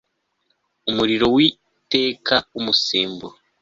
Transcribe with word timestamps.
umuriro 0.89 1.25
w 1.35 1.37
iteka 1.49 2.35
w 2.53 2.55
umusemburo 2.61 3.35